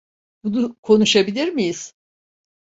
[0.43, 1.93] Bunu konuşabilir miyiz?